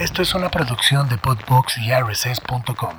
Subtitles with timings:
[0.00, 2.94] Esto es una producción de Podbox y RSS.com.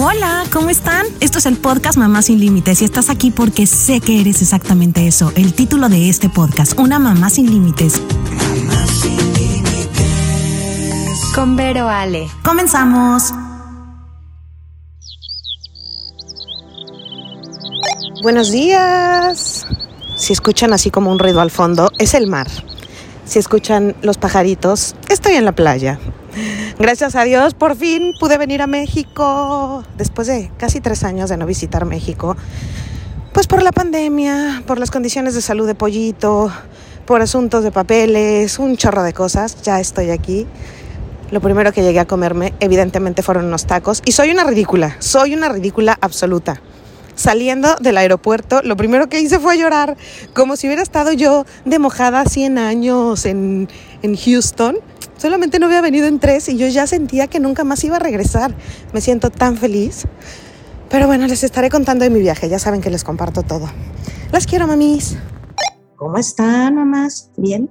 [0.00, 1.06] Hola, ¿cómo están?
[1.18, 5.08] Esto es el podcast Mamá sin Límites y estás aquí porque sé que eres exactamente
[5.08, 5.32] eso.
[5.34, 8.00] El título de este podcast, Una Mamá sin Límites.
[8.00, 11.32] Mamá sin Límites.
[11.34, 12.28] Con Vero Ale.
[12.44, 13.34] Comenzamos.
[18.22, 19.66] Buenos días.
[20.14, 22.46] Si escuchan así como un ruido al fondo, es el mar.
[23.28, 25.98] Si escuchan los pajaritos, estoy en la playa.
[26.78, 31.36] Gracias a Dios, por fin pude venir a México después de casi tres años de
[31.36, 32.38] no visitar México.
[33.34, 36.50] Pues por la pandemia, por las condiciones de salud de Pollito,
[37.04, 39.60] por asuntos de papeles, un chorro de cosas.
[39.60, 40.46] Ya estoy aquí.
[41.30, 44.00] Lo primero que llegué a comerme, evidentemente, fueron unos tacos.
[44.06, 46.62] Y soy una ridícula, soy una ridícula absoluta
[47.18, 49.96] saliendo del aeropuerto, lo primero que hice fue llorar,
[50.34, 53.68] como si hubiera estado yo de mojada 100 años en,
[54.02, 54.78] en Houston.
[55.16, 57.98] Solamente no había venido en tres y yo ya sentía que nunca más iba a
[57.98, 58.54] regresar.
[58.92, 60.04] Me siento tan feliz.
[60.88, 62.48] Pero bueno, les estaré contando de mi viaje.
[62.48, 63.68] Ya saben que les comparto todo.
[64.30, 65.16] Las quiero, mamis.
[65.96, 67.32] ¿Cómo están, mamás?
[67.36, 67.68] ¿Bien?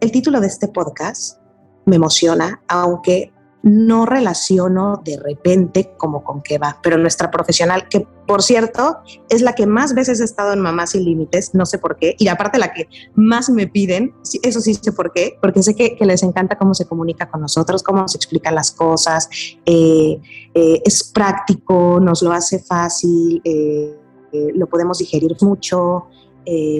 [0.00, 1.38] El título de este podcast
[1.86, 3.32] me emociona, aunque
[3.64, 8.98] no relaciono de repente como con qué va, pero nuestra profesional, que por cierto
[9.30, 12.14] es la que más veces ha estado en Mamá Sin Límites, no sé por qué,
[12.18, 15.96] y aparte la que más me piden, eso sí sé por qué, porque sé que,
[16.04, 19.30] les encanta cómo se comunica con nosotros, cómo se explican las cosas,
[19.64, 20.20] eh,
[20.52, 23.96] eh, es práctico, nos lo hace fácil, eh,
[24.54, 26.08] lo podemos digerir mucho,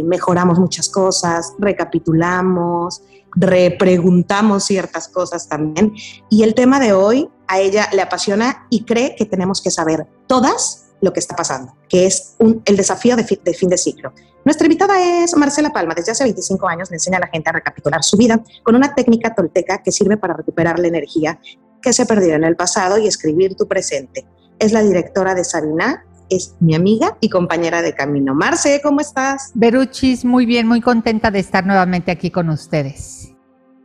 [0.04, 3.00] mejoramos muchas cosas, recapitulamos
[3.36, 5.94] repreguntamos ciertas cosas también.
[6.30, 10.06] Y el tema de hoy a ella le apasiona y cree que tenemos que saber
[10.26, 14.12] todas lo que está pasando, que es el desafío de, de, fin de ciclo.
[14.44, 15.94] Nuestra invitada es Marcela Palma.
[15.94, 18.94] Desde hace 25 años le enseña a la gente a recapitular su vida con una
[18.94, 21.38] técnica tolteca que sirve para recuperar la energía
[21.82, 24.26] que se perdió en el pasado y escribir tu presente.
[24.58, 28.34] Es la directora de Sabina, es mi amiga y compañera de camino.
[28.34, 29.50] Marce, ¿cómo estás?
[29.54, 33.23] Beruchis, muy bien, muy contenta de estar nuevamente aquí con ustedes.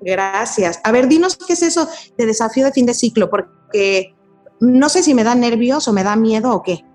[0.02, 0.80] Gracias.
[0.84, 1.88] A ver, dinos qué es eso
[2.18, 4.16] de desafío de fin de ciclo, porque
[4.60, 6.86] no sé si me da nervios o me da miedo o qué.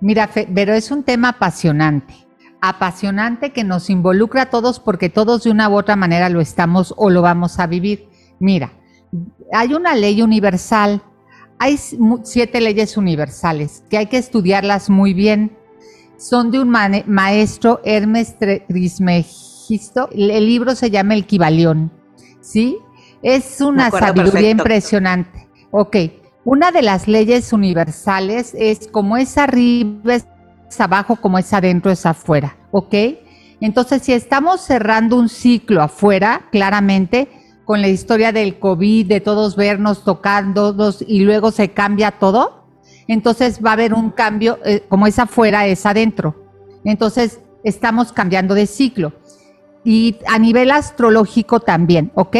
[0.00, 2.14] Mira, pero es un tema apasionante,
[2.60, 6.94] apasionante que nos involucra a todos porque todos de una u otra manera lo estamos
[6.96, 8.08] o lo vamos a vivir.
[8.38, 8.72] Mira,
[9.52, 11.02] hay una ley universal,
[11.58, 11.78] hay
[12.24, 15.56] siete leyes universales que hay que estudiarlas muy bien.
[16.16, 20.08] Son de un maestro Hermes Trismegisto.
[20.12, 21.97] El libro se llama El Kibalión
[22.48, 22.78] ¿sí?
[23.22, 25.48] Es una sabiduría impresionante.
[25.70, 25.96] Ok,
[26.44, 30.26] una de las leyes universales es como es arriba, es
[30.80, 32.94] abajo, como es adentro, es afuera, ¿ok?
[33.60, 37.28] Entonces, si estamos cerrando un ciclo afuera, claramente,
[37.64, 42.64] con la historia del COVID, de todos vernos, tocándonos y luego se cambia todo,
[43.08, 46.34] entonces va a haber un cambio, eh, como es afuera, es adentro.
[46.84, 49.12] Entonces, estamos cambiando de ciclo
[49.84, 52.36] y a nivel astrológico también, ¿ok?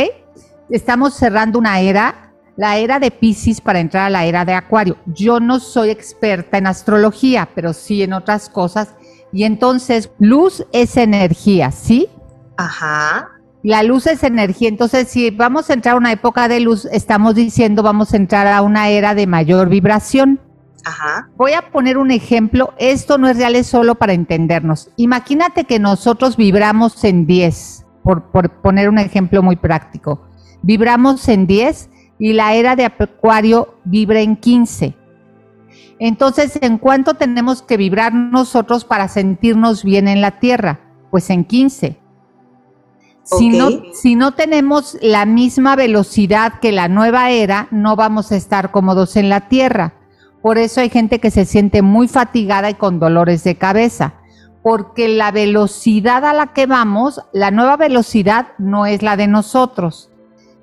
[0.71, 4.97] Estamos cerrando una era, la era de Pisces para entrar a la era de Acuario.
[5.07, 8.95] Yo no soy experta en astrología, pero sí en otras cosas.
[9.33, 12.09] Y entonces, luz es energía, ¿sí?
[12.57, 13.29] Ajá.
[13.63, 17.35] La luz es energía, entonces si vamos a entrar a una época de luz, estamos
[17.35, 20.41] diciendo vamos a entrar a una era de mayor vibración.
[21.37, 22.73] Voy a poner un ejemplo.
[22.79, 24.91] Esto no es real, es solo para entendernos.
[24.97, 30.27] Imagínate que nosotros vibramos en 10, por, por poner un ejemplo muy práctico.
[30.63, 34.95] Vibramos en 10 y la era de Acuario vibra en 15.
[35.99, 40.81] Entonces, ¿en cuánto tenemos que vibrar nosotros para sentirnos bien en la Tierra?
[41.11, 41.99] Pues en 15.
[43.25, 48.37] Si, no, si no tenemos la misma velocidad que la nueva era, no vamos a
[48.37, 49.98] estar cómodos en la Tierra.
[50.43, 54.15] Por eso hay gente que se siente muy fatigada y con dolores de cabeza,
[54.63, 60.11] porque la velocidad a la que vamos, la nueva velocidad no es la de nosotros.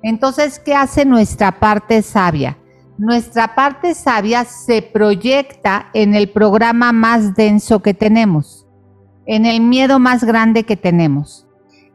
[0.02, 2.56] Entonces, ¿qué hace nuestra parte sabia?
[2.98, 8.66] Nuestra parte sabia se proyecta en el programa más denso que tenemos,
[9.26, 11.46] en el miedo más grande que tenemos.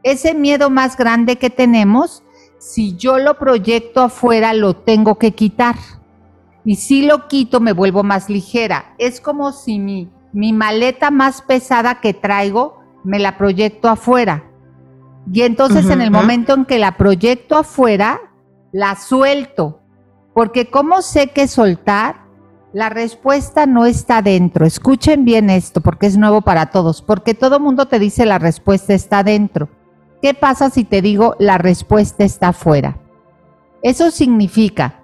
[0.04, 2.22] Ese miedo más grande que tenemos,
[2.58, 5.74] si yo lo proyecto afuera, lo tengo que quitar
[6.64, 8.94] y si lo quito me vuelvo más ligera.
[8.98, 14.44] Es como si mi, mi maleta más pesada que traigo me la proyecto afuera.
[15.32, 18.20] Y entonces en el momento en que la proyecto afuera,
[18.72, 19.80] la suelto.
[20.34, 22.22] Porque ¿cómo sé que soltar?
[22.72, 24.66] La respuesta no está dentro.
[24.66, 27.02] Escuchen bien esto porque es nuevo para todos.
[27.02, 29.68] Porque todo mundo te dice la respuesta está dentro.
[30.22, 32.96] ¿qué pasa si te digo la respuesta está afuera?
[33.82, 35.01] Eso significa,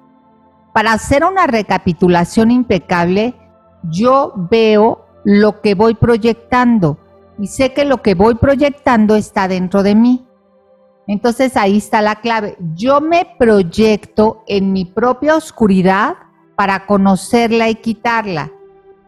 [0.78, 3.34] para hacer una recapitulación impecable,
[3.82, 6.98] yo veo lo que voy proyectando
[7.36, 10.24] y sé que lo que voy proyectando está dentro de mí.
[11.08, 12.56] Entonces ahí está la clave.
[12.76, 16.14] Yo me proyecto en mi propia oscuridad
[16.54, 18.52] para conocerla y quitarla.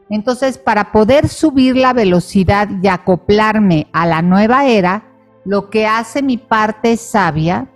[0.09, 5.05] Entonces, para poder subir la velocidad y acoplarme a la nueva era,
[5.45, 7.69] lo que hace mi parte sabia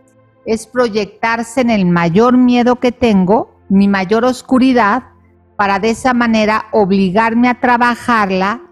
[0.44, 5.04] es proyectarse en el mayor miedo que tengo, mi mayor oscuridad,
[5.56, 8.62] para de esa manera obligarme a trabajarla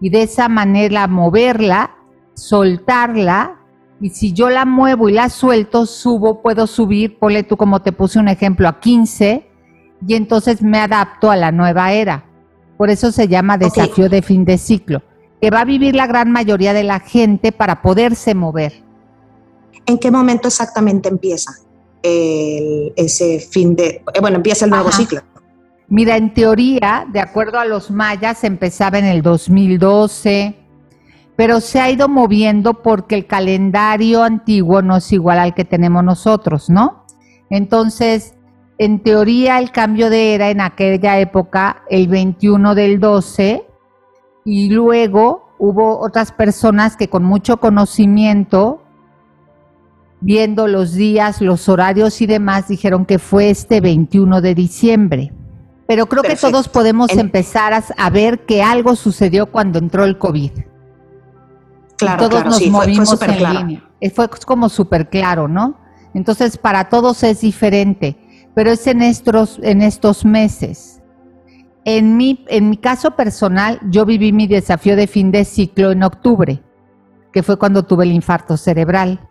[0.00, 1.96] y de esa manera moverla,
[2.34, 3.58] soltarla.
[4.00, 7.92] Y si yo la muevo y la suelto, subo, puedo subir, ponle tú como te
[7.92, 9.48] puse un ejemplo, a 15,
[10.06, 12.24] y entonces me adapto a la nueva era.
[12.76, 15.02] Por eso se llama desafío de fin de ciclo,
[15.40, 18.82] que va a vivir la gran mayoría de la gente para poderse mover.
[19.86, 21.61] ¿En qué momento exactamente empieza
[22.02, 25.20] ese fin de, eh, bueno, empieza el nuevo ciclo?
[25.88, 30.56] Mira, en teoría, de acuerdo a los mayas, empezaba en el 2012,
[31.36, 36.02] pero se ha ido moviendo porque el calendario antiguo no es igual al que tenemos
[36.02, 37.04] nosotros, ¿no?
[37.50, 38.34] Entonces,
[38.78, 43.66] en teoría el cambio de era en aquella época, el 21 del 12,
[44.44, 48.81] y luego hubo otras personas que con mucho conocimiento,
[50.22, 55.32] viendo los días, los horarios y demás, dijeron que fue este 21 de diciembre.
[55.86, 60.52] Pero creo que todos podemos empezar a, ver que algo sucedió cuando entró el COVID.
[61.98, 63.82] Claro, todos nos movimos en línea.
[64.14, 65.78] Fue como súper claro, ¿no?
[66.14, 68.16] Entonces, para todos es diferente
[68.54, 71.00] pero es en estos, en estos meses.
[71.84, 76.02] En mi, en mi caso personal, yo viví mi desafío de fin de ciclo en
[76.02, 76.62] octubre,
[77.32, 79.28] que fue cuando tuve el infarto cerebral.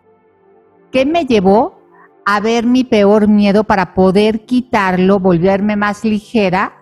[0.92, 1.80] ¿Qué me llevó
[2.24, 6.74] a ver mi peor miedo para poder quitarlo, volverme más ligera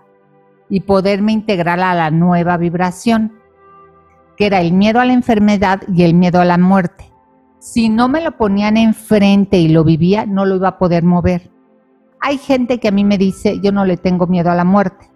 [0.69, 3.33] y poderme integrar a la nueva vibración,
[4.37, 7.11] que era el miedo a la enfermedad y el miedo a la muerte?
[7.61, 11.51] Si no me lo ponían enfrente y lo vivía, no lo iba a poder mover.
[12.21, 15.11] Hay gente que a mí me dice, yo no le tengo miedo a la muerte.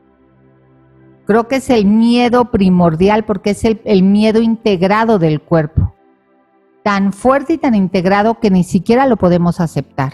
[1.27, 5.95] Creo que es el miedo primordial porque es el, miedo integrado del cuerpo.
[6.85, 10.13] Tan fuerte y tan integrado que ni siquiera lo podemos aceptar.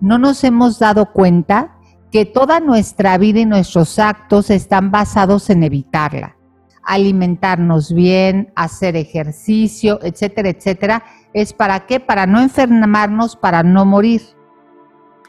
[0.00, 1.76] No nos hemos dado cuenta
[2.12, 6.36] que toda nuestra vida y nuestros actos están basados en evitarla.
[6.84, 11.02] Alimentarnos bien, hacer ejercicio, etcétera, etcétera.
[11.32, 11.98] ¿Es para qué?
[11.98, 14.22] Para no enfermarnos, para no morir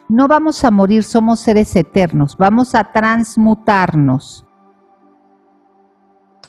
[0.09, 4.45] no vamos a morir, somos seres eternos, vamos a transmutarnos.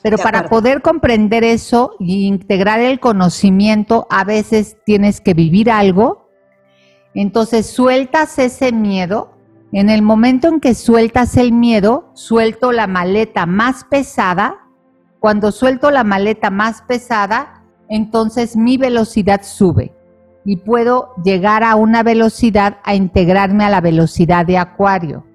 [0.05, 6.29] Pero para poder comprender eso e integrar el conocimiento, a veces tienes que vivir algo.
[7.15, 9.31] Entonces sueltas ese miedo.
[9.71, 14.67] En el momento en que sueltas el miedo, suelto la maleta más pesada.
[15.19, 19.91] Cuando suelto la maleta más pesada, entonces mi velocidad sube
[20.45, 25.25] y puedo llegar a una velocidad a integrarme a la velocidad de Acuario.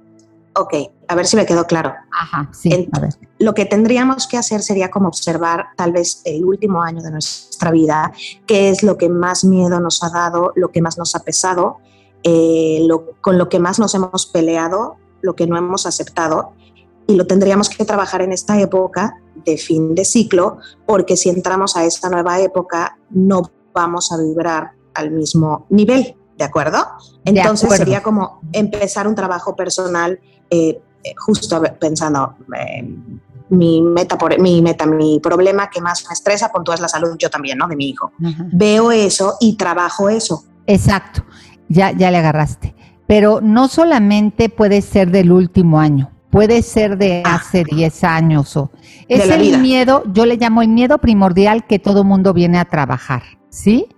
[0.55, 0.75] Ok,
[1.11, 1.93] a ver si me quedó claro.
[2.13, 2.89] Ajá, sí.
[2.93, 3.11] a ver.
[3.41, 7.73] Lo que tendríamos que hacer sería como observar tal vez el último año de nuestra
[7.73, 8.13] vida,
[8.47, 11.79] qué es lo que más miedo nos ha dado, lo que más nos ha pesado,
[12.23, 12.87] eh,
[13.21, 16.53] con lo que más nos hemos peleado, lo que no hemos aceptado,
[17.09, 21.77] y lo tendríamos que trabajar en esta época de fin de ciclo, porque si entramos
[21.77, 26.87] a esta nueva época no vamos a vibrar al mismo nivel, ¿de acuerdo?
[27.25, 30.81] Entonces sería como empezar un trabajo personal eh,
[31.17, 32.87] justo pensando, eh,
[33.51, 37.17] mi meta, por, mi meta, mi problema que más me estresa, con toda la salud,
[37.19, 37.69] yo también, ¿no?
[37.69, 38.13] De mi hijo.
[38.53, 40.45] Veo eso y trabajo eso.
[40.67, 41.25] Exacto,
[41.69, 42.75] ya, ya le agarraste.
[43.07, 47.37] Pero no solamente puede ser del último año, puede ser de ah.
[47.37, 48.71] hace 10 años o...
[49.09, 53.23] Es el miedo, yo le llamo el miedo primordial que todo mundo viene a trabajar,
[53.49, 53.89] ¿sí?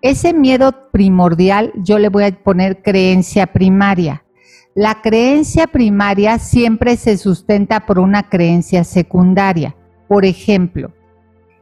[0.00, 4.23] Ese miedo primordial yo le voy a poner creencia primaria.
[4.74, 9.76] La creencia primaria siempre se sustenta por una creencia secundaria.
[10.08, 10.92] Por ejemplo,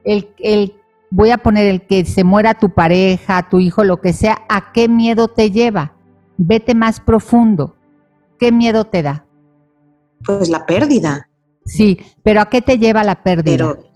[0.04, 0.74] el,
[1.10, 4.72] voy a poner el que se muera tu pareja, tu hijo, lo que sea, ¿a
[4.72, 5.92] qué miedo te lleva?
[6.38, 7.76] Vete más profundo.
[8.38, 9.26] ¿Qué miedo te da?
[10.24, 11.28] Pues la pérdida.
[11.66, 13.74] Sí, pero ¿a qué te lleva la pérdida?
[13.74, 13.92] Pero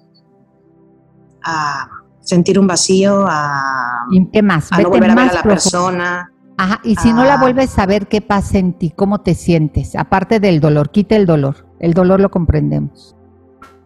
[1.42, 1.88] a
[2.20, 4.70] sentir un vacío, a, ¿Y qué más?
[4.72, 6.32] a no volver a ver a la persona.
[6.58, 8.90] Ajá, y si no la vuelves a ver, ¿qué pasa en ti?
[8.90, 9.94] ¿Cómo te sientes?
[9.94, 11.66] Aparte del dolor, quita el dolor.
[11.80, 13.14] El dolor lo comprendemos.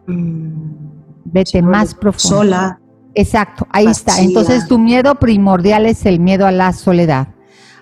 [0.07, 0.91] Mm,
[1.25, 2.37] Vete más profundo.
[2.37, 2.79] Sola.
[3.13, 4.19] Exacto, ahí está.
[4.21, 7.27] Entonces tu miedo primordial es el miedo a la soledad.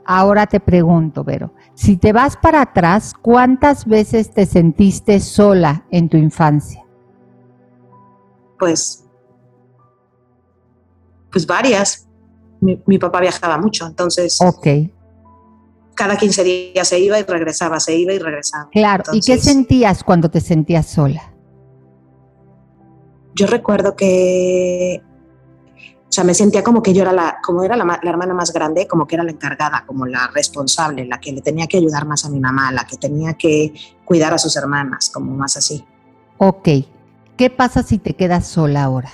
[0.05, 6.09] Ahora te pregunto, Vero, si te vas para atrás, ¿cuántas veces te sentiste sola en
[6.09, 6.83] tu infancia?
[8.57, 9.05] Pues,
[11.31, 12.08] pues varias.
[12.61, 14.37] Mi, papá viajaba mucho, entonces.
[14.41, 14.67] Ok.
[15.95, 18.69] Cada 15 días se iba y regresaba, se iba y regresaba.
[18.71, 21.33] Claro, ¿y qué sentías cuando te sentías sola?
[23.35, 25.01] Yo recuerdo que
[26.09, 28.87] o sea, me sentía como que yo era la, como era la, hermana más grande,
[28.87, 32.25] como que era la encargada, como la responsable, la que le tenía que ayudar más
[32.25, 33.73] a mi mamá, la que tenía que
[34.05, 35.85] cuidar a sus hermanas, como más así.
[36.39, 36.67] Ok,
[37.37, 39.11] ¿qué pasa si te quedas sola ahora?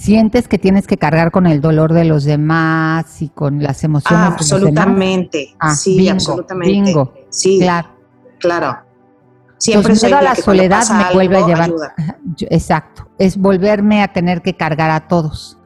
[0.00, 4.18] ¿Sientes que tienes que cargar con el dolor de los demás y con las emociones?
[4.18, 6.72] Ah, absolutamente, ah, sí, absolutamente.
[6.72, 7.88] Bingo, sí, claro.
[8.38, 8.78] Claro.
[9.58, 11.70] Siempre Entonces, a la soledad me vuelve a llevar.
[12.48, 15.58] Exacto, es volverme a tener que cargar a todos.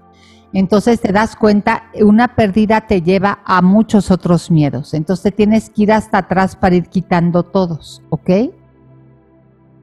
[0.53, 4.95] Entonces te das cuenta, una pérdida te lleva a muchos otros miedos.
[4.95, 8.31] Entonces tienes que ir hasta atrás para ir quitando todos, ¿ok?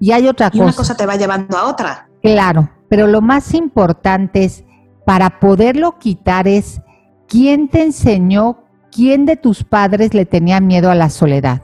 [0.01, 0.58] Y hay otra cosa.
[0.58, 2.10] Y una cosa te va llevando a otra.
[2.22, 4.65] Claro, pero lo más importante es,
[5.05, 6.81] para poderlo quitar es,
[7.25, 11.62] ¿quién te enseñó, quién de tus padres le tenía miedo a la soledad?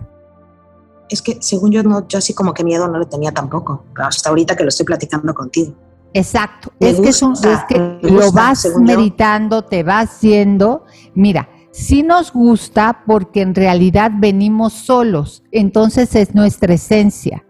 [1.09, 4.29] es que según yo, no, yo así como que miedo no le tenía tampoco, hasta
[4.29, 5.73] ahorita que lo estoy platicando contigo.
[6.13, 7.21] Exacto, es, que es,
[7.67, 10.85] que lo vas meditando, te vas yendo.
[11.13, 17.43] Mira, sí nos gusta porque en realidad venimos solos, entonces es nuestra esencia.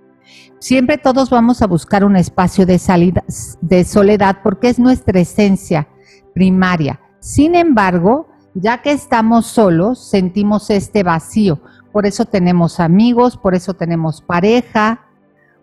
[0.60, 3.24] Siempre todos vamos a buscar un espacio de salida,
[3.62, 5.88] de soledad porque es nuestra esencia
[6.34, 7.00] primaria.
[7.20, 11.62] Sin embargo, ya que estamos solos, sentimos este vacío
[11.98, 15.02] por eso tenemos amigos, por eso tenemos pareja.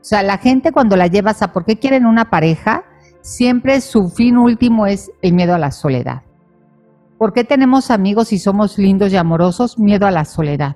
[0.00, 2.82] O sea, la gente cuando la llevas a por qué quieren una pareja,
[3.20, 6.22] siempre su fin último es el miedo a la soledad.
[7.18, 9.78] ¿Por qué tenemos amigos y somos lindos y amorosos?
[9.78, 10.74] Miedo a la soledad.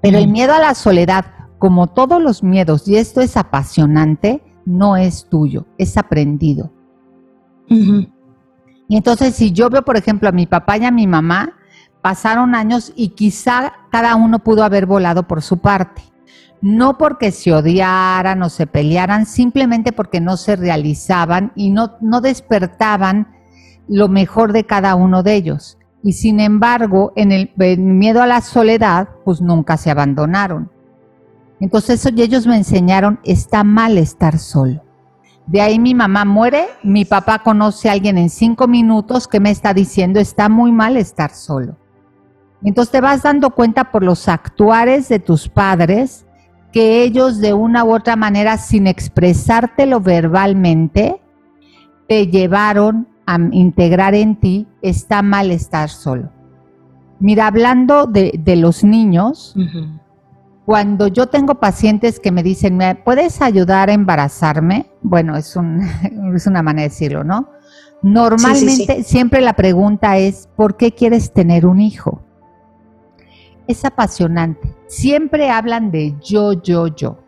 [0.00, 1.24] Pero el miedo a la soledad,
[1.62, 6.72] como todos los miedos, y esto es apasionante, no es tuyo, es aprendido.
[7.68, 11.52] Y entonces si yo veo, por ejemplo, a mi papá y a mi mamá,
[12.00, 16.02] pasaron años y quizá cada uno pudo haber volado por su parte.
[16.60, 22.20] No porque se odiaran o se pelearan, simplemente porque no se realizaban y no, no
[22.20, 23.36] despertaban
[23.86, 25.78] lo mejor de cada uno de ellos.
[26.02, 30.71] Y sin embargo, en el, miedo a la soledad, pues nunca se abandonaron.
[31.62, 34.82] Entonces ellos me enseñaron, está mal estar solo.
[35.46, 39.52] De ahí mi mamá muere, mi papá conoce a alguien en cinco minutos que me
[39.52, 41.76] está diciendo, está muy mal estar solo.
[42.64, 46.26] Entonces te vas dando cuenta por los actuares de tus padres
[46.72, 51.20] que ellos de una u otra manera, sin expresártelo verbalmente,
[52.08, 56.28] te llevaron a integrar en ti está mal estar solo.
[57.20, 59.54] Mira, hablando de, los niños,
[60.64, 64.90] cuando yo tengo pacientes que me dicen, ¿me puedes ayudar a embarazarme?
[65.02, 65.56] Bueno, es,
[66.34, 67.48] es una manera de decirlo, ¿no?
[68.02, 72.22] Normalmente siempre la pregunta es, ¿por qué quieres tener un hijo?
[73.66, 74.74] es apasionante.
[74.86, 77.18] Siempre hablan de yo, yo, yo.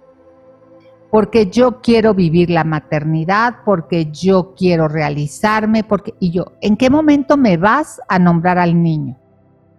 [1.11, 6.91] Porque yo quiero vivir la maternidad, porque yo quiero realizarme, porque y yo, ¿en qué
[6.91, 9.17] momento me vas a nombrar al niño?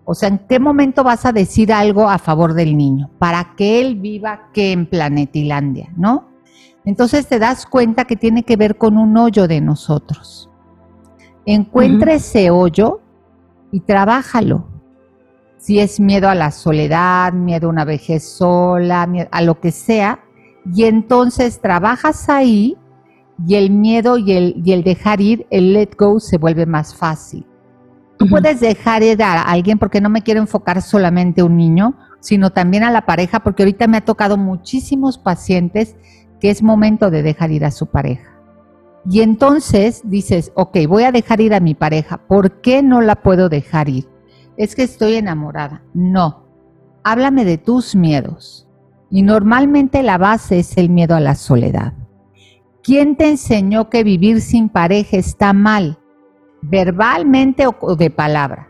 [0.06, 3.10] O sea, ¿en qué momento vas a decir algo a favor del niño?
[3.18, 6.30] Para que él viva que en Planetilandia, ¿no?
[6.86, 10.50] Entonces te das cuenta que tiene que ver con un hoyo de nosotros.
[11.46, 13.02] Encuentra ese hoyo
[13.72, 14.76] y trabájalo
[15.66, 20.20] si es miedo a la soledad, miedo a una vejez sola, a lo que sea,
[20.72, 22.78] y entonces trabajas ahí
[23.48, 26.96] y el miedo y el, y el dejar ir, el let go se vuelve más
[26.96, 27.48] fácil.
[28.18, 31.96] Tú puedes dejar ir a alguien porque no me quiero enfocar solamente a un niño,
[32.20, 35.96] sino también a la pareja, porque ahorita me ha tocado muchísimos pacientes
[36.40, 38.32] que es momento de dejar ir a su pareja.
[39.10, 43.18] Y entonces dices, ok, voy a dejar ir a mi pareja, ¿por qué no la
[43.18, 44.08] puedo dejar ir?
[44.58, 45.84] es que estoy enamorada.
[45.94, 46.46] No,
[47.04, 48.68] háblame de tus miedos.
[49.10, 51.94] Y normalmente la base es el miedo a la soledad.
[52.84, 56.00] ¿Quién te enseñó que vivir sin pareja está mal?
[56.70, 58.70] Verbalmente o de palabra.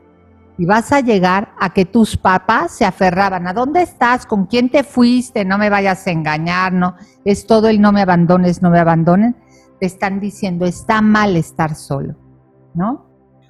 [0.58, 3.48] Y vas a llegar a que tus papás se aferraban.
[3.48, 4.25] ¿A dónde estás?
[4.25, 5.44] ¿Con quién te fuiste?
[5.44, 6.96] No me vayas a engañar, no.
[7.25, 9.36] Es todo el no me abandones, no me abandonen.
[9.80, 12.16] Te están diciendo, está mal estar solo,
[12.74, 13.06] ¿no?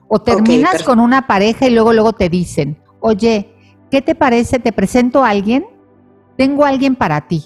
[0.08, 3.54] O terminas con una pareja y luego luego te dicen, oye,
[3.92, 4.60] ¿qué te parece?
[4.60, 5.66] ¿Te presento a alguien?
[6.38, 7.46] Tengo a alguien para ti.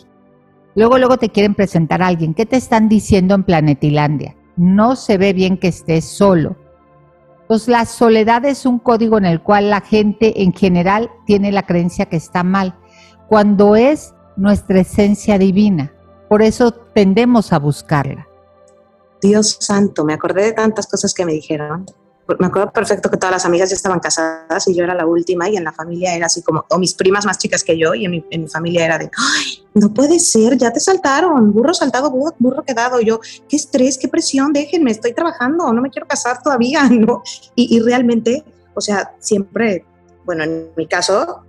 [0.75, 2.33] Luego luego te quieren presentar a alguien.
[2.33, 4.35] ¿Qué te están diciendo en Planetilandia?
[4.59, 6.57] no se ve bien que estés solo.
[7.49, 11.63] Entonces la soledad es un código en el cual la gente en general tiene la
[11.63, 12.77] creencia que está mal,
[13.27, 15.91] cuando es nuestra esencia divina.
[16.29, 18.27] Por eso tendemos a buscarla.
[19.19, 21.87] Dios santo, me acordé de tantas cosas que me dijeron
[22.37, 25.49] me acuerdo perfecto que todas las amigas ya estaban casadas y yo era la última
[25.49, 28.05] y en la familia era así como, o mis primas más chicas que yo y
[28.05, 32.63] en mi, familia era de, ay, no puede ser, ya te saltaron, burro saltado, burro,
[32.63, 32.99] quedado.
[33.01, 37.23] yo, qué estrés, qué presión, déjenme, estoy trabajando, no me quiero casar todavía, ¿no?
[37.55, 38.43] Y, realmente,
[38.73, 39.85] o sea, siempre,
[40.25, 41.43] bueno, en mi caso,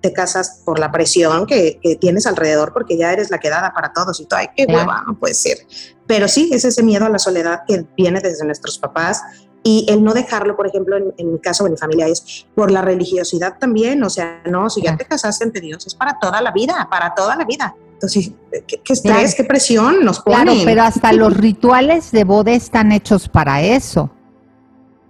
[0.00, 4.20] te casas por la presión que, tienes alrededor porque ya eres la quedada para todos
[4.20, 5.58] y todo, ay, qué hueva, no puede ser.
[6.06, 9.22] Pero sí, es ese miedo a la soledad que viene desde nuestros papás
[9.66, 12.82] y el no dejarlo, por ejemplo, en, mi caso, en mi familia, es por la
[12.82, 14.00] religiosidad también.
[14.04, 17.12] O sea, no, si ya te casaste ante Dios, es para toda la vida, para
[17.16, 17.74] toda la vida.
[17.94, 18.30] Entonces,
[18.68, 20.44] qué, estrés, qué presión nos ponen.
[20.44, 24.08] Claro, pero hasta los rituales de boda están hechos para eso.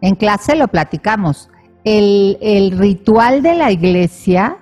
[0.01, 1.51] En clase lo platicamos.
[1.85, 4.57] El, el ritual de la iglesia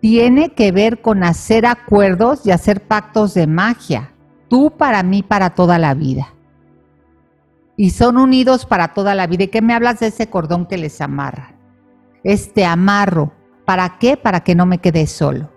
[0.00, 4.12] tiene que ver con hacer acuerdos y hacer pactos de magia.
[4.48, 6.34] Tú para mí, para toda la vida
[7.78, 9.44] y son unidos para toda la vida.
[9.44, 11.54] ¿Y qué me hablas de ese cordón que les amarra?
[12.24, 13.32] Este amarro.
[13.64, 14.16] ¿Para qué?
[14.16, 15.48] Para que no me quede solo.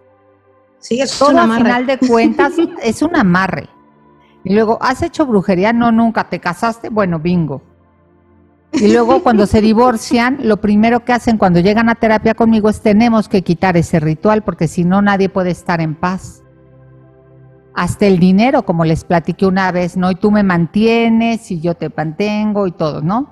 [0.77, 3.67] Sí, es Todo al final de cuentas es un amarre.
[4.43, 5.73] Y luego, ¿has hecho brujería?
[5.73, 6.29] No, nunca.
[6.29, 6.89] ¿Te casaste?
[6.89, 7.63] Bueno, bingo.
[8.71, 12.81] Y luego cuando se divorcian, lo primero que hacen cuando llegan a terapia conmigo es
[12.81, 16.43] tenemos que quitar ese ritual porque si no nadie puede estar en paz
[17.73, 20.11] hasta el dinero, como les platiqué una vez, ¿no?
[20.11, 23.29] Y tú me mantienes y yo te mantengo y todo, ¿no?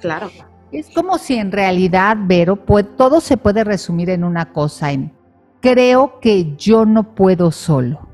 [0.00, 0.30] Claro.
[0.72, 2.56] Es como si en realidad, Vero,
[2.96, 5.12] todo se puede resumir en una cosa, en
[5.60, 8.08] creo que yo no puedo solo.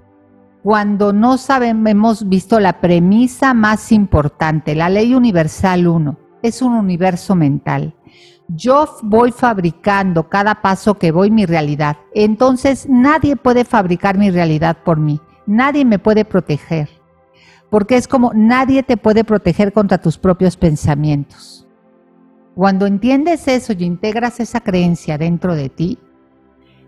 [0.62, 6.74] Cuando no sabemos, hemos visto la premisa más importante, la ley universal 1, es un
[6.74, 7.94] universo mental.
[8.48, 11.96] Yo voy fabricando cada paso que voy mi realidad.
[12.14, 15.20] Entonces nadie puede fabricar mi realidad por mí.
[15.46, 16.88] Nadie me puede proteger.
[17.70, 21.66] Porque es como nadie te puede proteger contra tus propios pensamientos.
[22.54, 25.98] Cuando entiendes eso y integras esa creencia dentro de ti,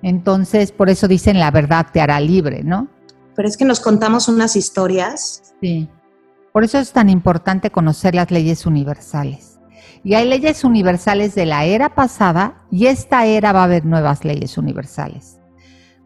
[0.02, 2.88] entonces por eso dicen la verdad te hará libre, ¿no?
[3.34, 5.54] Pero es que nos contamos unas historias.
[5.62, 5.88] Sí.
[6.52, 9.53] Por eso es tan importante conocer las leyes universales.
[10.02, 14.24] Y hay leyes universales de la era pasada y esta era va a haber nuevas
[14.24, 15.38] leyes universales.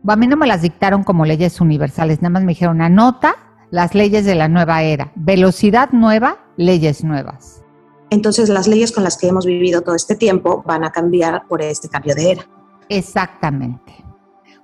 [0.07, 3.37] A mí no me las dictaron como leyes universales, nada más me dijeron, anota
[3.71, 7.65] las leyes de la nueva era, velocidad nueva, leyes nuevas.
[8.11, 11.61] Entonces las leyes con las que hemos vivido todo este tiempo van a cambiar por
[11.61, 12.47] este cambio de era.
[12.89, 13.93] Exactamente.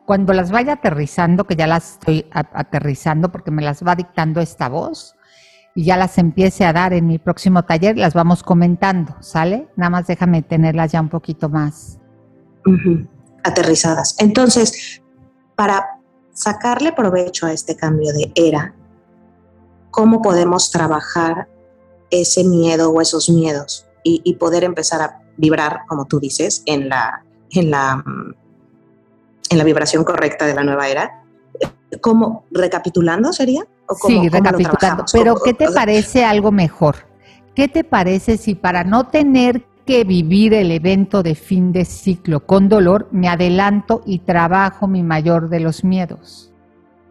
[0.07, 4.69] Cuando las vaya aterrizando, que ya las estoy aterrizando porque me las va dictando esta
[4.69, 5.14] voz,
[5.75, 9.69] y ya las empiece a dar en mi próximo taller, las vamos comentando, ¿sale?
[9.77, 11.99] Nada más déjame tenerlas ya un poquito más.
[13.43, 14.15] Aterrizadas.
[14.19, 15.03] Entonces,
[15.57, 16.01] para
[16.33, 18.75] sacarle provecho a este cambio de era,
[19.91, 21.49] ¿cómo podemos trabajar
[22.11, 27.25] ese miedo o esos miedos y, poder empezar a vibrar, como tú dices, en la,
[27.51, 28.05] en la,
[29.51, 31.24] en la vibración correcta de la nueva era?
[32.01, 33.67] ¿Cómo recapitulando sería?
[34.07, 35.05] sí, recapitulando.
[35.13, 36.97] Pero ¿qué te parece algo mejor?
[37.55, 42.47] ¿Qué te parece si para no tener que vivir el evento de fin de ciclo
[42.47, 46.51] con dolor, me adelanto y trabajo mi mayor de los miedos?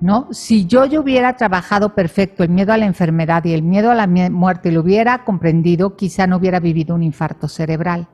[0.01, 0.27] ¿No?
[0.31, 3.95] Si yo, yo hubiera trabajado perfecto el miedo a la enfermedad y el miedo a
[3.95, 8.09] la muerte lo hubiera comprendido, quizá no hubiera vivido un infarto cerebral.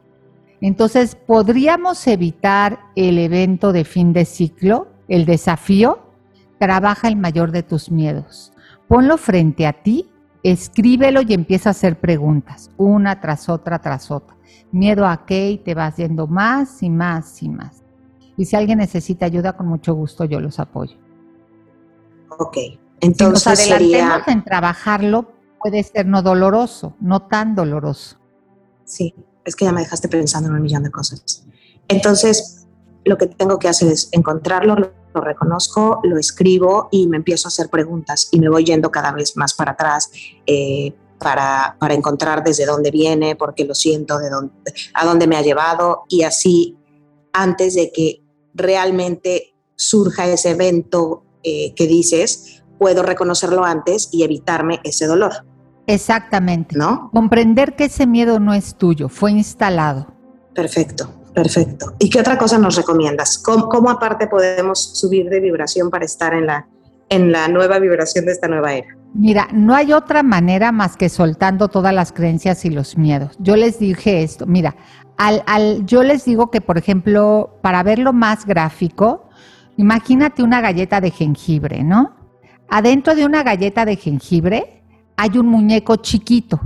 [0.62, 6.09] Entonces, ¿podríamos evitar el evento de fin de ciclo, el desafío?
[6.60, 8.52] Trabaja el mayor de tus miedos.
[8.88, 10.10] Ponlo frente a ti,
[10.44, 14.36] escríbelo y empieza a hacer preguntas, una tras otra, tras otra.
[14.72, 17.84] Miedo a qué y te vas yendo más y más y más.
[18.38, 20.96] Y si alguien necesita ayuda, con mucho gusto yo los apoyo.
[22.38, 22.58] Ok,
[23.02, 28.18] entonces si nos adelantemos en trabajarlo, puede ser no doloroso, no tan doloroso.
[28.86, 31.46] Sí, es que ya me dejaste pensando en un millón de cosas.
[31.88, 32.68] Entonces,
[33.04, 37.50] lo que tengo que hacer es encontrarlo, lo reconozco, lo escribo y me empiezo a
[37.50, 40.12] hacer preguntas y me voy yendo cada vez más para atrás
[40.46, 44.54] eh, para, para, encontrar desde dónde viene, por qué lo siento, de dónde,
[44.94, 46.78] a dónde me ha llevado y así
[47.34, 54.80] antes de que realmente surja ese evento eh, que dices, puedo reconocerlo antes y evitarme
[54.84, 55.46] ese dolor.
[55.88, 56.78] Exactamente.
[56.78, 57.10] ¿No?
[57.14, 60.08] Comprender que ese miedo no es tuyo, fue instalado.
[60.54, 61.19] Perfecto.
[61.34, 61.94] Perfecto.
[62.00, 63.38] ¿Y qué otra cosa nos recomiendas?
[63.38, 66.68] ¿Cómo, aparte podemos subir de vibración para estar en la,
[67.10, 68.88] en la nueva vibración de esta nueva era?
[69.14, 73.36] Mira, no hay otra manera más que soltando todas las creencias y los miedos.
[73.40, 74.76] Yo les dije esto, mira,
[75.18, 79.30] al, al, yo les digo que, por ejemplo, para verlo más gráfico,
[79.78, 82.16] imagínate una galleta de jengibre, ¿no?
[82.70, 84.84] Adentro de una galleta de jengibre
[85.18, 86.62] hay un muñeco chiquito.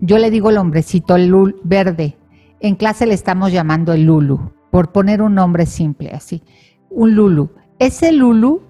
[0.00, 2.16] Yo le digo el hombrecito el verde.
[2.60, 6.42] En clase le estamos llamando el Lulu, por poner un nombre simple así.
[6.90, 7.50] Un Lulu.
[7.78, 8.62] Ese Lulu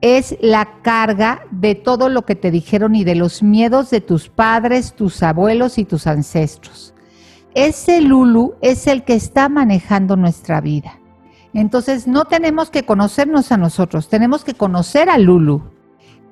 [0.00, 4.28] es la carga de todo lo que te dijeron y de los miedos de tus
[4.28, 6.94] padres, tus abuelos y tus ancestros.
[7.54, 10.98] Ese Lulu es el que está manejando nuestra vida.
[11.52, 15.62] Entonces no tenemos que conocernos a nosotros, tenemos que conocer a Lulu.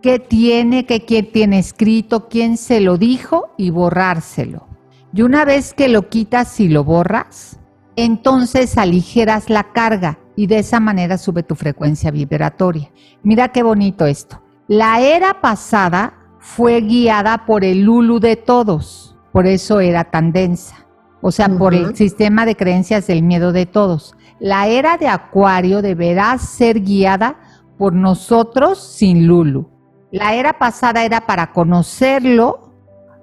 [0.01, 4.72] ¿Qué tiene, qué quién tiene escrito, quién se lo dijo y borrárselo?
[5.15, 7.61] Y una vez que lo quitas y lo borras,
[7.97, 12.91] entonces aligeras la carga y de esa manera sube tu frecuencia vibratoria.
[13.23, 14.43] Mira qué bonito esto.
[14.69, 20.87] La era pasada fue guiada por el Lulu de todos, por eso era tan densa,
[21.21, 24.17] o sea, por el sistema de creencias del miedo de todos.
[24.41, 27.37] La era de Acuario deberá ser guiada
[27.77, 29.69] por nosotros sin Lulu.
[30.11, 32.72] La era pasada era para conocerlo,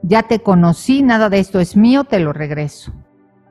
[0.01, 2.93] ya te conocí, nada de esto es mío, te lo regreso.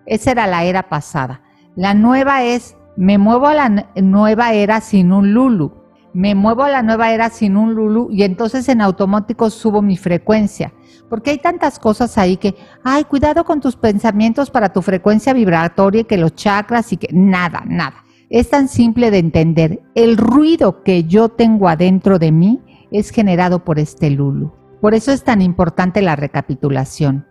[0.06, 1.42] Esa era la era pasada.
[1.76, 5.72] La nueva es me muevo a la nueva era sin un Lulu.
[6.14, 9.96] Me muevo a la nueva era sin un Lulu y entonces en automático subo mi
[9.96, 10.72] frecuencia.
[11.08, 16.02] Porque hay tantas cosas ahí que, ay, cuidado con tus pensamientos para tu frecuencia vibratoria,
[16.02, 18.04] que los chakras y que nada, nada.
[18.30, 19.80] Es tan simple de entender.
[19.94, 24.57] El ruido que yo tengo adentro de mí es generado por este Lulu.
[24.80, 27.26] Por eso es tan importante la recapitulación.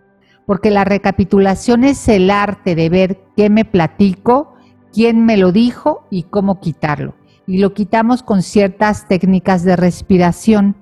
[0.46, 4.54] Porque la recapitulación es el arte de ver qué me platico,
[4.92, 7.14] quién me lo dijo y cómo quitarlo.
[7.46, 10.76] Y lo quitamos con ciertas técnicas de respiración.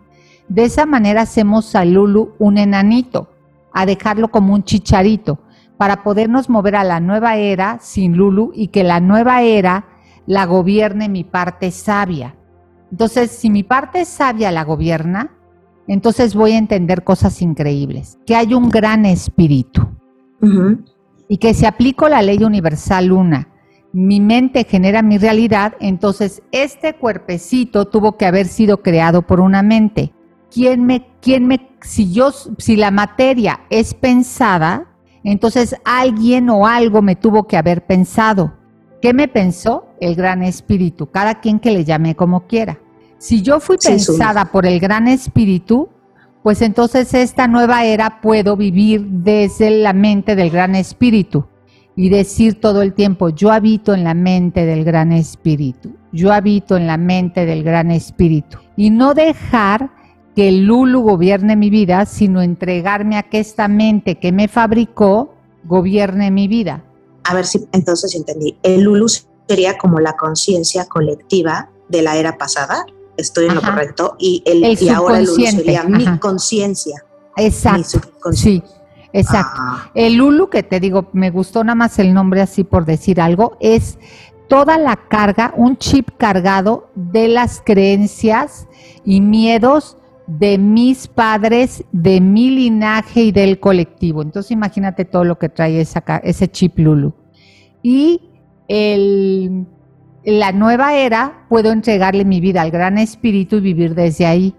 [0.48, 3.30] De esa manera hacemos a Lulu un enanito,
[3.72, 5.40] a dejarlo como un chicharito,
[5.76, 9.86] para podernos mover a la nueva era sin Lulu y que la nueva era
[10.26, 12.34] la gobierne mi parte sabia.
[12.90, 15.35] Entonces, si mi parte sabia la gobierna,
[15.88, 19.86] entonces voy a entender cosas increíbles, que hay un gran espíritu
[21.28, 23.48] y que si aplico la ley universal una,
[23.92, 29.62] mi mente genera mi realidad, entonces este cuerpecito tuvo que haber sido creado por una
[29.62, 30.12] mente.
[30.50, 37.02] ¿Quién me, quién me, si yo, si la materia es pensada, entonces alguien o algo
[37.02, 38.54] me tuvo que haber pensado.
[39.02, 39.86] ¿Qué me pensó?
[40.00, 42.78] El gran espíritu, cada quien que le llame como quiera.
[43.18, 45.88] Si yo fui pensada por el gran espíritu,
[46.42, 51.46] pues entonces esta nueva era puedo vivir desde la mente del gran espíritu
[51.96, 56.76] y decir todo el tiempo, yo habito en la mente del gran espíritu, yo habito
[56.76, 58.58] en la mente del gran espíritu.
[58.76, 59.90] Y no dejar
[60.36, 65.34] que el Lulu gobierne mi vida, sino entregarme a que esta mente que me fabricó
[65.64, 66.84] gobierne mi vida.
[67.24, 68.58] A ver si entonces entendí.
[68.62, 69.08] El Lulu
[69.48, 72.84] sería como la conciencia colectiva de la era pasada.
[73.16, 74.16] Estoy en lo correcto.
[74.18, 77.04] Y, el, y ahora el Lulu sería mi conciencia.
[77.36, 78.00] Exacto.
[78.32, 78.62] Sí.
[79.12, 79.56] Exacto.
[79.58, 79.90] Ah.
[79.94, 83.56] El Lulu, que te digo, me gustó nada más el nombre así por decir algo,
[83.60, 83.98] es
[84.48, 88.66] toda la carga, un chip cargado de las creencias
[89.04, 94.22] y miedos de mis padres, de mi linaje y del colectivo.
[94.22, 97.14] Entonces imagínate todo lo que trae esa, ese chip Lulu.
[97.82, 98.20] Y
[98.68, 99.66] el,
[100.32, 104.56] la nueva era, puedo entregarle mi vida al gran espíritu y vivir desde ahí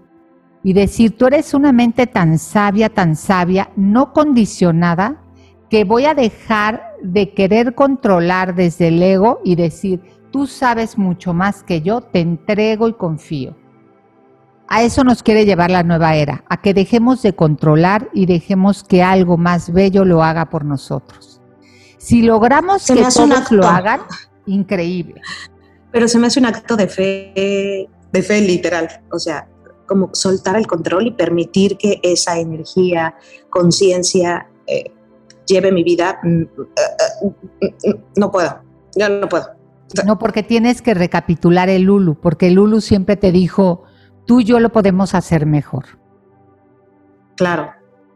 [0.64, 5.22] y decir, tú eres una mente tan sabia, tan sabia, no condicionada,
[5.68, 10.00] que voy a dejar de querer controlar desde el ego y decir,
[10.32, 13.54] tú sabes mucho más que yo, te entrego y confío.
[14.68, 18.84] A eso nos quiere llevar la nueva era, a que dejemos de controlar y dejemos
[18.84, 21.40] que algo más bello lo haga por nosotros.
[21.98, 24.00] Si logramos que todos lo hagan,
[24.46, 25.20] increíble.
[25.90, 28.88] Pero se me hace un acto de fe, de fe literal.
[29.10, 29.48] O sea,
[29.86, 33.16] como soltar el control y permitir que esa energía,
[33.50, 34.92] conciencia eh,
[35.46, 38.60] lleve mi vida, mm, eh, eh, no puedo,
[38.94, 39.46] yo no puedo.
[40.04, 43.84] No, porque tienes que recapitular el Lulu, porque el Lulu siempre te dijo,
[44.26, 45.86] tú y yo lo podemos hacer mejor.
[47.36, 47.72] Claro.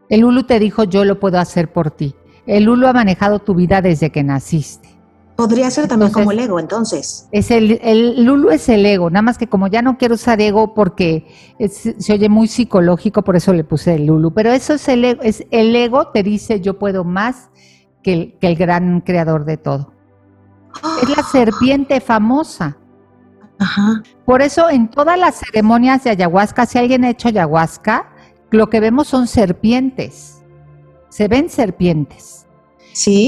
[0.09, 2.13] El Lulu te dijo, yo lo puedo hacer por ti.
[2.45, 4.89] El Lulu ha manejado tu vida desde que naciste.
[5.35, 7.27] Podría ser también como el ego, entonces.
[7.31, 10.39] Es el, el Lulu es el ego, nada más que como ya no quiero usar
[10.41, 11.27] ego porque
[11.67, 14.31] se oye muy psicológico, por eso le puse el Lulu.
[14.33, 17.49] Pero eso es el ego, es el ego te dice yo puedo más
[18.03, 19.93] que el, que el gran creador de todo.
[21.01, 22.77] Es la serpiente famosa.
[23.57, 24.03] Ajá.
[24.25, 28.11] Por eso en todas las ceremonias de ayahuasca, si alguien ha hecho ayahuasca,
[28.51, 30.43] lo que vemos son serpientes.
[31.09, 32.45] Se ven serpientes.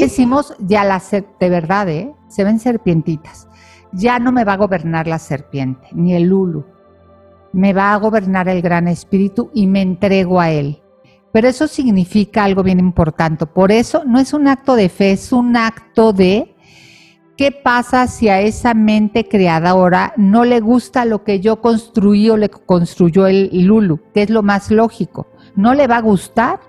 [0.01, 1.01] Decimos ya la
[1.39, 2.13] de verdad, ¿eh?
[2.27, 3.47] Se ven serpientitas.
[3.91, 6.65] Ya no me va a gobernar la serpiente, ni el lulu.
[7.53, 10.81] Me va a gobernar el gran espíritu y me entrego a él.
[11.31, 13.45] Pero eso significa algo bien importante.
[13.45, 16.55] Por eso no es un acto de fe, es un acto de
[17.37, 22.37] ¿Qué pasa si a esa mente creadora no le gusta lo que yo construí o
[22.37, 23.99] le construyó el Lulu?
[24.13, 25.27] Que es lo más lógico.
[25.53, 26.61] No le va a gustar.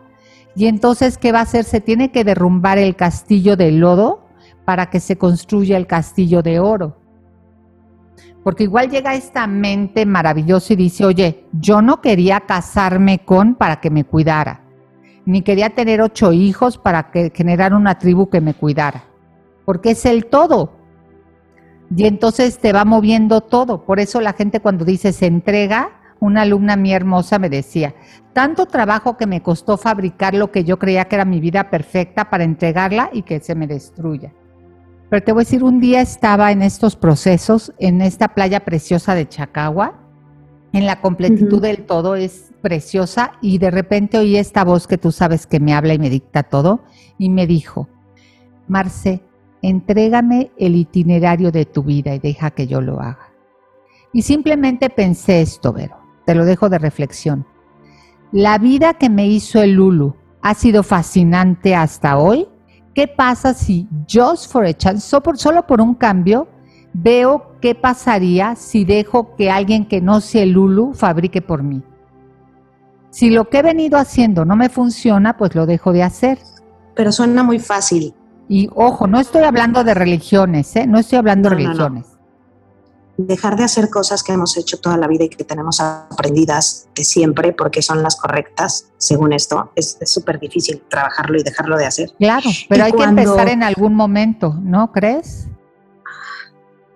[0.56, 1.64] Y entonces, ¿qué va a hacer?
[1.64, 4.26] Se tiene que derrumbar el castillo de lodo
[4.64, 6.96] para que se construya el castillo de oro.
[8.42, 13.80] Porque igual llega esta mente maravillosa y dice, oye, yo no quería casarme con para
[13.80, 14.62] que me cuidara,
[15.24, 19.04] ni quería tener ocho hijos para que generar una tribu que me cuidara
[19.66, 20.72] porque es el todo.
[21.94, 23.84] Y entonces te va moviendo todo.
[23.84, 25.90] Por eso la gente cuando dice se entrega,
[26.26, 27.94] una alumna mía hermosa me decía,
[28.32, 32.28] tanto trabajo que me costó fabricar lo que yo creía que era mi vida perfecta
[32.28, 34.32] para entregarla y que se me destruya.
[35.08, 39.14] Pero te voy a decir, un día estaba en estos procesos, en esta playa preciosa
[39.14, 39.94] de Chacagua,
[40.72, 45.12] en la completitud del todo, es preciosa, y de repente oí esta voz que tú
[45.12, 46.80] sabes que me habla y me dicta todo,
[47.18, 47.88] y me dijo,
[48.68, 49.22] Marce,
[49.62, 53.32] entrégame el itinerario de tu vida y deja que yo lo haga.
[54.12, 57.46] Y simplemente pensé esto, Vero, te lo dejo de reflexión.
[58.32, 62.46] La vida que me hizo el Lulu ha sido fascinante hasta hoy.
[62.94, 66.48] ¿Qué pasa si just for a chance, solo por, un cambio,
[66.92, 71.82] veo qué pasaría si dejo que alguien que no sea el Lulu fabrique por mí?
[73.10, 76.38] Si lo que he venido haciendo no me funciona, pues lo dejo de hacer.
[76.94, 78.14] Pero suena muy fácil.
[78.48, 80.86] Y ojo, no estoy hablando de religiones, ¿eh?
[80.86, 82.15] no estoy hablando de religiones.
[83.18, 87.02] Dejar de hacer cosas que hemos hecho toda la vida y que tenemos aprendidas de
[87.02, 92.12] siempre porque son las correctas, según esto, es súper difícil trabajarlo y dejarlo de hacer.
[92.18, 95.48] Claro, pero hay que empezar en algún momento, ¿no crees?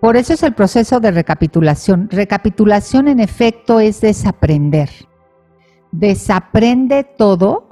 [0.01, 2.09] Por eso es el proceso de recapitulación.
[2.11, 4.91] Recapitulación en efecto es desaprender.
[5.93, 7.69] Desaprende todo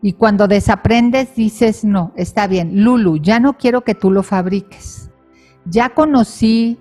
[0.00, 5.10] y cuando desaprendes dices, no, está bien, Lulu, ya no quiero que tú lo fabriques.
[5.64, 6.78] Ya conocí,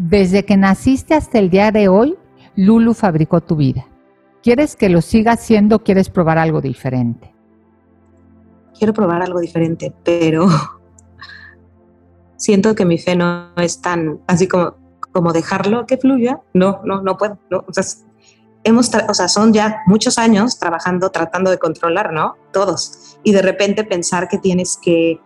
[0.00, 2.16] desde que naciste hasta el día de hoy,
[2.56, 3.86] Lulu fabricó tu vida.
[4.42, 5.80] ¿Quieres que lo siga haciendo?
[5.80, 7.34] ¿Quieres probar algo diferente?
[8.78, 10.48] Quiero probar algo diferente, pero
[12.36, 14.74] siento que mi fe no es tan así como,
[15.12, 16.40] como dejarlo que fluya.
[16.54, 17.38] No, no, no puedo.
[17.50, 17.66] O
[18.64, 22.36] hemos, o sea, son ya muchos años trabajando, tratando de controlar, ¿no?
[22.54, 23.18] Todos.
[23.22, 25.20] Y de repente pensar que tienes que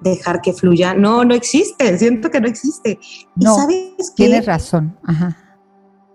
[0.00, 2.98] dejar que fluya, no, no existe, siento que no existe.
[3.36, 5.36] No, sabes Tienes razón, Ajá.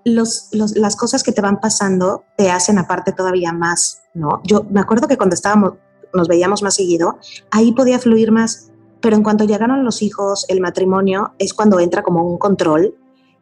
[0.05, 4.41] Los, las cosas que te van pasando te hacen aparte todavía más, ¿no?
[4.43, 5.75] Yo me acuerdo que cuando estábamos,
[6.13, 7.19] nos veíamos más seguido,
[7.51, 8.69] ahí podía fluir más,
[8.99, 12.97] pero en cuanto llegaron los hijos, el matrimonio, es cuando entra como un control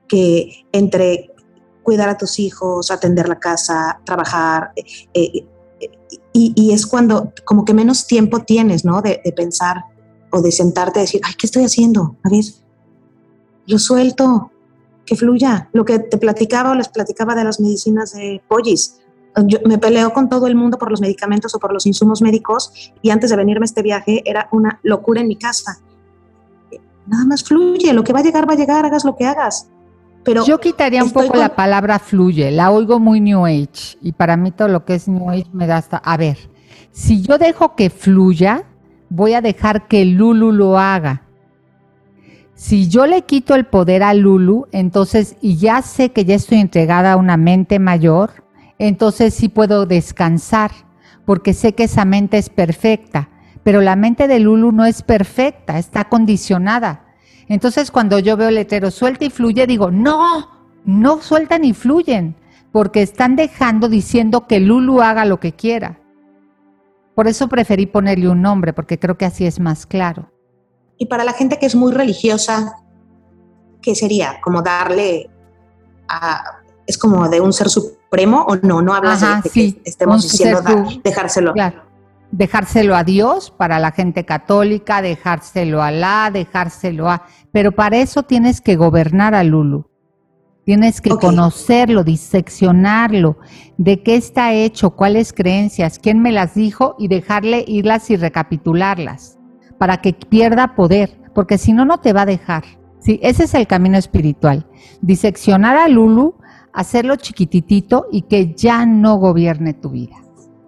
[0.07, 1.31] que entre
[1.83, 4.71] cuidar a tus hijos, atender la casa, trabajar.
[4.75, 5.47] Eh, eh,
[6.33, 9.01] y, es cuando como que menos tiempo tienes, ¿no?
[9.01, 9.83] De, pensar
[10.31, 12.15] o de sentarte y decir, ay, ¿qué estoy haciendo?
[12.23, 12.43] A ver,
[13.67, 14.51] lo suelto,
[15.05, 15.69] que fluya.
[15.73, 18.97] Lo que te platicaba o les platicaba de las medicinas de Pollis.
[19.45, 22.91] Yo me peleo con todo el mundo por los medicamentos o por los insumos médicos
[23.01, 25.79] y antes de venirme a este viaje era una locura en mi casa.
[27.07, 29.69] Nada más fluye, lo que va a llegar va a llegar, hagas lo que hagas.
[30.45, 34.51] Yo quitaría un poco la palabra fluye, la oigo muy New Age y para mí
[34.51, 36.37] todo lo que es New Age me da hasta, a ver,
[36.91, 38.65] si yo dejo que fluya,
[39.11, 41.23] voy a dejar que Lulu lo haga.
[42.55, 46.59] Si yo le quito el poder a Lulu, entonces, y ya sé que ya estoy
[46.59, 48.45] entregada a una mente mayor,
[48.79, 50.71] entonces sí puedo descansar,
[51.25, 53.29] porque sé que esa mente es perfecta,
[53.63, 57.05] pero la mente de Lulu no es perfecta, está condicionada.
[57.49, 60.47] Entonces cuando yo veo el letrero suelta y fluye, digo, no,
[60.85, 62.35] no sueltan y fluyen,
[62.71, 66.00] porque están dejando diciendo que Lulu haga lo que quiera.
[67.21, 70.31] Por eso preferí ponerle un nombre, porque creo que así es más claro.
[70.97, 72.73] Y para la gente que es muy religiosa,
[73.79, 74.41] ¿qué sería?
[74.41, 75.29] Como darle
[76.07, 76.63] a...
[76.87, 78.81] ¿Es como de un ser supremo o no?
[78.81, 80.63] No hablas de, que estemos diciendo
[81.03, 81.53] dejárselo.
[81.53, 81.83] Claro
[82.31, 87.27] dejárselo a Dios para la gente católica, dejárselo a Alá, dejárselo a...
[87.51, 89.90] Pero para eso tienes que gobernar a Lulu.
[90.65, 93.37] Tienes que conocerlo, diseccionarlo,
[93.77, 99.39] de qué está hecho, cuáles creencias, quién me las dijo y dejarle irlas y recapitularlas
[99.79, 102.63] para que pierda poder, porque si no, no te va a dejar.
[102.99, 104.67] Sí, ese es el camino espiritual.
[105.01, 106.35] Diseccionar a Lulu,
[106.71, 110.17] hacerlo chiquititito y que ya no gobierne tu vida.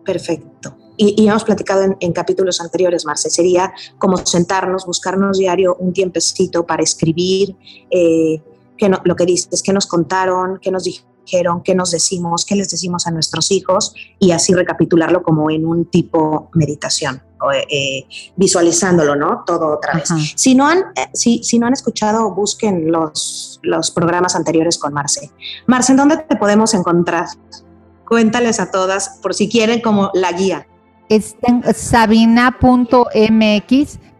[0.04, 0.76] Perfecto.
[0.98, 6.84] Y, hemos platicado en, capítulos anteriores, Marce, sería como sentarnos, buscarnos diario un tiempecito para
[6.84, 7.56] escribir
[7.90, 8.42] eh,
[8.78, 12.70] que lo que dices, qué nos contaron, qué nos dijeron, qué nos decimos, qué les
[12.70, 17.22] decimos a nuestros hijos y así recapitularlo como en un tipo meditación.
[17.70, 18.06] Eh,
[18.38, 19.44] visualizándolo, ¿no?
[19.46, 20.08] Todo otra vez.
[20.36, 24.94] Si no, han, eh, si, si, no han escuchado, busquen los, los programas anteriores con
[24.94, 25.30] Marce.
[25.68, 27.26] Marce, ¿en dónde te podemos encontrar?
[28.08, 30.68] Cuéntales a todas, por si quieren, como la guía.
[31.76, 33.10] Sabina.mx,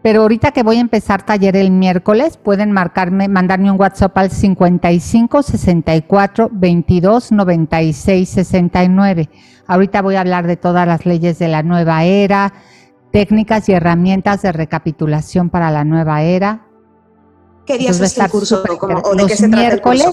[0.04, 4.30] pero ahorita que voy a empezar taller el miércoles, pueden marcarme, mandarme un WhatsApp al
[4.30, 9.30] 55 64 22 96 69.
[9.66, 12.52] Ahorita voy a hablar de todas las leyes de la nueva era,
[13.12, 16.66] técnicas y herramientas de recapitulación para la nueva era.
[17.64, 18.62] ¿Qué días es el curso?
[19.04, 20.04] ¿O de qué se miércoles,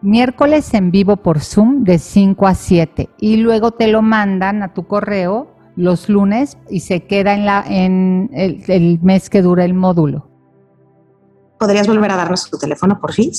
[0.00, 4.74] Miércoles en vivo por Zoom de 5 a 7 y luego te lo mandan a
[4.74, 9.74] tu correo los lunes y se queda en, la, en el, mes que dura el
[9.74, 10.28] módulo.
[11.58, 13.30] ¿Podrías volver a darnos tu teléfono, por fin?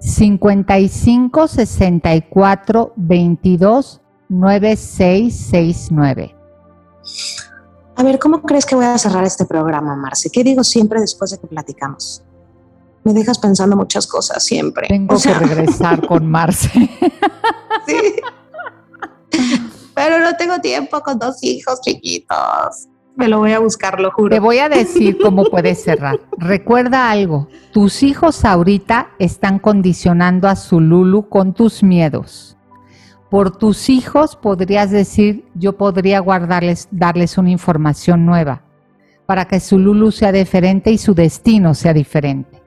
[0.00, 6.36] 55 64 22 9669.
[7.96, 10.30] A ver, ¿cómo crees que voy a cerrar este programa, Marce?
[10.30, 12.22] ¿Qué digo siempre después de que platicamos?
[13.04, 14.88] Me dejas pensando muchas cosas siempre.
[14.88, 16.70] Tengo que regresar con Marce.
[17.86, 18.14] sí.
[20.02, 22.88] Pero no tengo tiempo con dos hijos chiquitos.
[23.16, 24.30] Me lo voy a buscar, lo juro.
[24.30, 26.18] Te voy a decir cómo puedes cerrar.
[26.38, 32.56] Recuerda algo, tus hijos ahorita están condicionando a su Lulu con tus miedos
[33.30, 38.62] por tus hijos podrías decir, yo podría guardarles, darles una información nueva
[39.24, 42.60] para que su Lulu sea diferente y su destino sea diferente.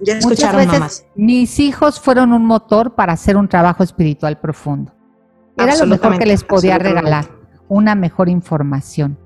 [0.00, 4.92] Ya escucharon Muchas Mis hijos fueron un motor para hacer un trabajo espiritual profundo.
[5.62, 7.26] Era lo mejor que les podía regalar,
[7.68, 9.18] una mejor información.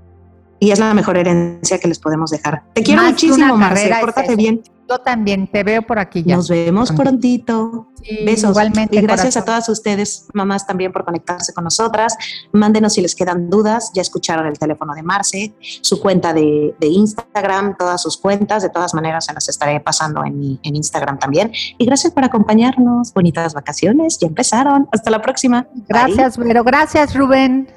[0.65, 2.63] Y es la mejor herencia que les podemos dejar.
[2.73, 3.95] Te quiero muchísimo, Marce.
[4.01, 4.63] Pórtate bien.
[4.89, 6.37] Yo también, te veo por aquí ya.
[6.37, 7.89] Nos vemos prontito.
[8.25, 8.51] Besos.
[8.51, 8.97] Igualmente.
[8.97, 12.17] Y gracias a todas ustedes, mamás, también por conectarse con nosotras.
[12.53, 13.91] Mándenos si les quedan dudas.
[13.95, 18.63] Ya escucharon el teléfono de Marce, su cuenta de, Instagram, todas sus cuentas.
[18.63, 21.53] De todas maneras, se las estaré pasando en, en Instagram también.
[21.77, 23.13] Y gracias por acompañarnos.
[23.13, 24.19] Bonitas vacaciones.
[24.19, 24.89] Ya empezaron.
[24.93, 25.67] Hasta la próxima.
[25.87, 26.65] Gracias, Vero.
[26.65, 27.69] Gracias, Rubén.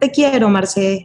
[0.00, 1.04] Te quiero, Marce.